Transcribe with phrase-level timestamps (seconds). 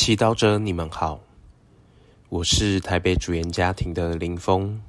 [0.00, 1.20] 祈祷者，你们好，
[2.28, 4.80] 我是台北主言家庭的林峰。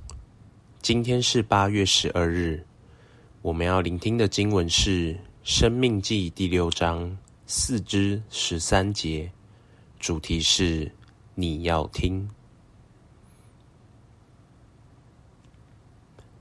[0.83, 2.63] 今天是八月十二日，
[3.41, 7.17] 我们要聆听的经文是《生命记》第六章
[7.47, 9.31] 四至十三节，
[9.99, 10.90] 主题是
[11.33, 12.29] 你要听。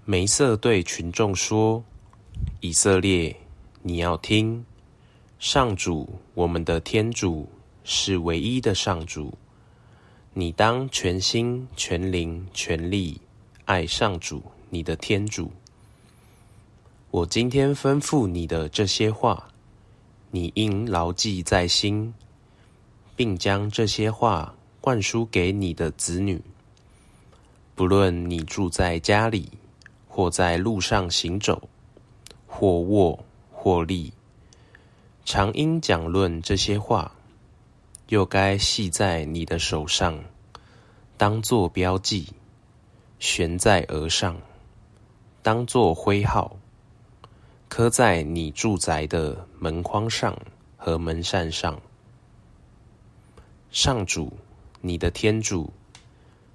[0.04, 1.82] 梅瑟对群众说
[2.60, 3.34] ：“以色列，
[3.80, 4.62] 你要听，
[5.38, 7.48] 上主，我们的天主。”
[7.90, 9.32] 是唯一的上主，
[10.34, 13.18] 你当全心、全灵、全力
[13.64, 15.50] 爱上主，你的天主。
[17.10, 19.48] 我今天吩咐你的这些话，
[20.30, 22.12] 你应牢记在心，
[23.16, 26.38] 并将这些话灌输给你的子女。
[27.74, 29.48] 不论你住在家里，
[30.06, 31.66] 或在路上行走，
[32.46, 33.18] 或卧
[33.50, 34.12] 或立，
[35.24, 37.10] 常应讲论这些话。
[38.08, 40.18] 又该系在你的手上，
[41.18, 42.26] 当作标记，
[43.18, 44.34] 悬在额上，
[45.42, 46.56] 当作徽号，
[47.68, 50.34] 刻在你住宅的门框上
[50.78, 51.78] 和门扇上。
[53.70, 54.32] 上主，
[54.80, 55.70] 你的天主，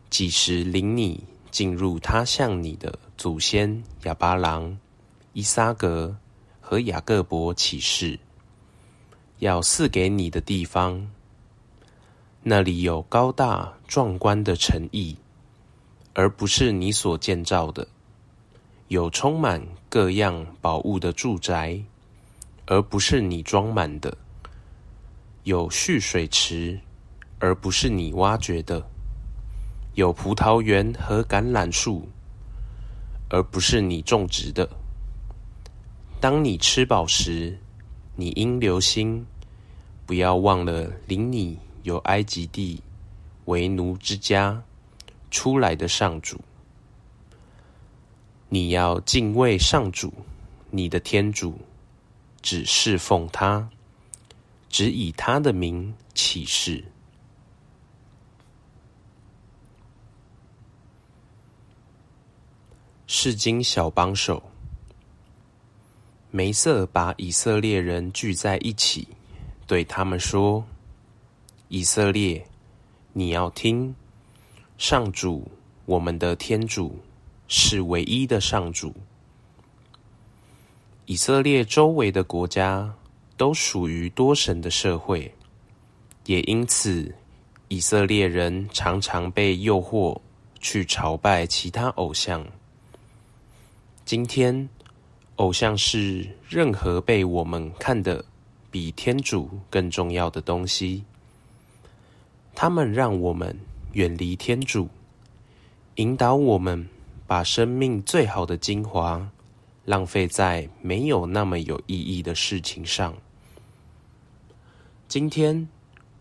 [0.09, 4.75] 几时领你进入他向你的祖先亚巴郎、
[5.33, 6.17] 依撒格
[6.59, 8.19] 和雅各伯起誓，
[9.37, 11.07] 要赐给你的地方。
[12.45, 15.15] 那里有高大壮观的城邑，
[16.13, 17.87] 而不是你所建造的；
[18.89, 21.81] 有充满各样宝物的住宅，
[22.65, 24.13] 而不是你装满的；
[25.43, 26.77] 有蓄水池，
[27.39, 28.83] 而不是你挖掘的；
[29.93, 32.09] 有葡萄园和橄榄树，
[33.29, 34.69] 而不是你种植的。
[36.19, 37.57] 当你吃饱时，
[38.17, 39.25] 你应留心，
[40.05, 41.57] 不要忘了领你。
[41.83, 42.81] 由埃及地
[43.45, 44.61] 为奴之家
[45.29, 46.39] 出来的上主，
[48.49, 50.11] 你要敬畏上主，
[50.69, 51.57] 你的天主，
[52.41, 53.69] 只侍奉他，
[54.69, 56.83] 只以他的名起誓。
[63.07, 64.41] 世经小帮手，
[66.31, 69.07] 梅瑟把以色列人聚在一起，
[69.67, 70.65] 对他们说。
[71.75, 72.45] 以色列，
[73.13, 73.95] 你要听，
[74.77, 75.49] 上主，
[75.87, 76.99] 我们的天主，
[77.47, 78.93] 是唯一的上主。
[81.07, 82.93] 以色列周围的国家
[83.35, 85.33] 都属于多神的社会，
[86.27, 87.11] 也因此，
[87.69, 90.15] 以色列人常常被诱惑
[90.59, 92.45] 去朝拜其他偶像。
[94.05, 94.69] 今天，
[95.37, 98.23] 偶像是任何被我们看得
[98.69, 101.03] 比天主更重要的东西。
[102.55, 103.57] 他们让我们
[103.93, 104.87] 远离天主，
[105.95, 106.87] 引导我们
[107.25, 109.29] 把生命最好的精华
[109.85, 113.13] 浪费在没有那么有意义的事情上。
[115.07, 115.67] 今天，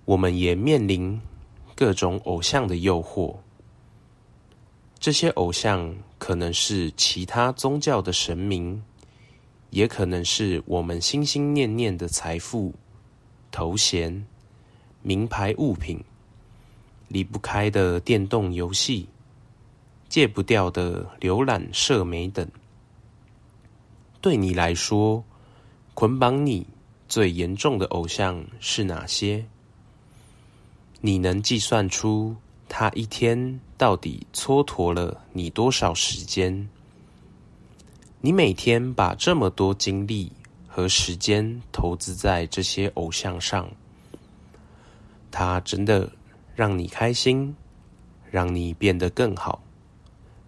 [0.05, 1.21] 我们也面临
[1.77, 3.37] 各种偶像的诱惑。
[4.99, 8.83] 这些偶像可能是其他宗教的神明，
[9.71, 12.73] 也可能是我们心心念念的财富、
[13.51, 14.25] 头衔、
[15.03, 16.03] 名牌物品。
[17.13, 19.07] 离不开的电动游戏，
[20.09, 22.49] 戒不掉的浏览社媒等，
[24.23, 25.23] 对你来说，
[25.93, 26.67] 捆绑你
[27.07, 29.45] 最严重的偶像是哪些？
[31.03, 32.35] 你能计算出
[32.67, 36.67] 他一天到底蹉跎了你多少时间？
[38.23, 40.33] 你每天把这么多精力
[40.67, 43.69] 和时间投资在这些偶像上，
[45.31, 46.11] 他真的
[46.55, 47.57] 让你开心，
[48.31, 49.63] 让你变得更好，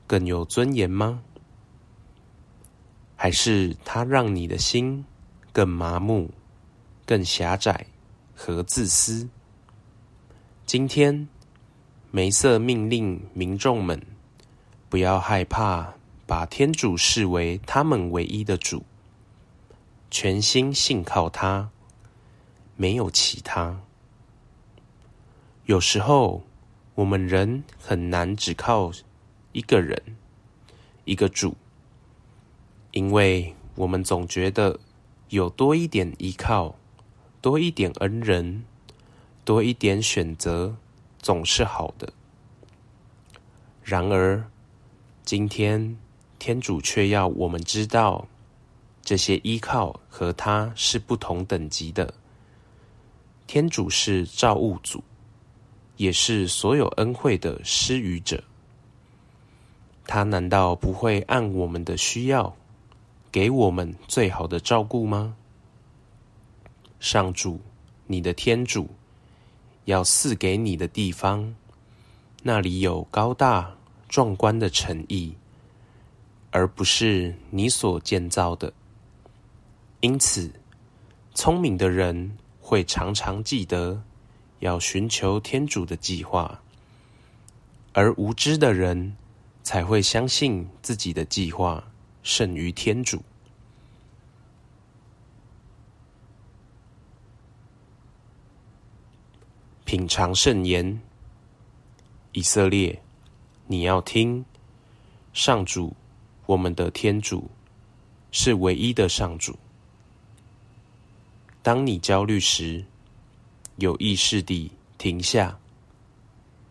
[0.07, 1.23] 更有尊严吗？
[3.17, 5.05] 还是它让你的心
[5.53, 6.31] 更麻木、
[7.07, 7.87] 更狭窄
[8.35, 9.29] 和自私？
[10.67, 11.27] 今天，
[12.11, 14.00] 梅瑟命令民众们
[14.89, 15.95] 不要害怕，
[16.27, 18.85] 把天主视为他们唯一的主，
[20.11, 21.71] 全心信靠他，
[22.77, 23.81] 没有其他。
[25.66, 26.43] 有时候，
[26.94, 28.93] 我们人很难只靠
[29.52, 29.99] 一个人、
[31.06, 31.56] 一个主，
[32.90, 34.78] 因为我们总觉得
[35.31, 36.76] 有多一点依靠、
[37.40, 38.66] 多一点恩人、
[39.43, 40.76] 多一点选择，
[41.19, 42.12] 总是好的。
[43.82, 44.44] 然而，
[45.25, 45.96] 今天
[46.38, 48.28] 天主却要我们知道，
[49.02, 52.12] 这些依靠和他是不同等级的。
[53.46, 55.02] 天主是造物主。
[55.96, 58.43] 也是所有恩惠的施予者。
[60.06, 62.55] 他难道不会按我们的需要，
[63.32, 65.35] 给我们最好的照顾吗？
[67.00, 67.61] 上主，
[68.06, 68.88] 你的天主，
[69.87, 71.55] 要赐给你的地方，
[72.43, 73.75] 那里有高大
[74.08, 75.35] 壮观的诚意，
[76.50, 78.73] 而不是你所建造的。
[80.00, 80.50] 因此，
[81.35, 84.02] 聪明的人会常常记得
[84.64, 86.58] 要寻求天主的计划，
[87.93, 89.14] 而无知的人
[89.62, 91.84] 才会相信自己的计划
[92.22, 93.22] 胜于天主。
[99.84, 100.99] 品尝圣言，
[102.32, 103.02] 以色列，
[103.66, 104.43] 你要听，
[105.34, 105.94] 上主，
[106.46, 107.50] 我们的天主，
[108.32, 109.58] 是唯一的上主。
[111.62, 112.82] 当你焦虑时，
[113.76, 115.59] 有意识地停下，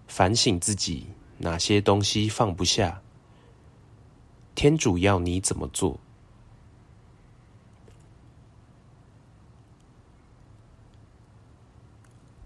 [0.08, 1.08] 反省自己
[1.38, 3.02] 哪些东西放不下，
[4.56, 6.00] 天主要你怎么做？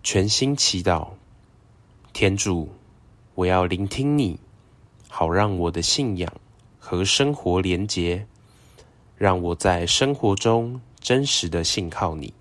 [0.01, 1.09] 全心祈祷，
[2.13, 2.69] 天主，
[3.35, 4.39] 我要聆听你，
[5.07, 6.33] 好让我的信仰
[6.79, 8.25] 和生活连结，
[9.17, 12.33] 让我在生活中真实的信靠你。